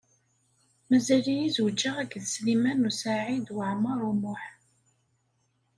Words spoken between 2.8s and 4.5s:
U Saɛid Waɛmaṛ U Muḥ.